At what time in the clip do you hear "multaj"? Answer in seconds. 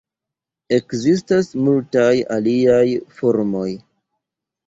1.67-2.15